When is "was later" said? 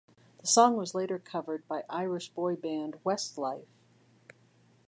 0.77-1.19